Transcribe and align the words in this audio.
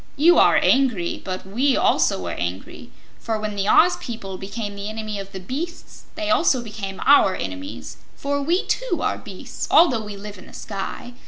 You 0.15 0.39
are 0.39 0.57
angry, 0.59 1.21
but 1.23 1.45
we 1.45 1.77
also 1.77 2.23
were 2.23 2.31
angry, 2.31 2.89
for 3.19 3.37
when 3.39 3.55
the 3.55 3.67
Oz 3.67 3.97
people 3.97 4.35
became 4.39 4.75
the 4.75 4.89
enemies 4.89 5.21
of 5.21 5.31
the 5.31 5.39
beasts 5.39 6.05
they 6.15 6.31
also 6.31 6.63
became 6.63 6.99
our 7.05 7.35
enemies; 7.35 7.97
for 8.15 8.41
we, 8.41 8.65
too, 8.65 9.03
are 9.03 9.19
beasts, 9.19 9.67
although 9.69 10.03
we 10.03 10.17
live 10.17 10.39
in 10.39 10.47
the 10.47 10.53
sky. 10.53 11.13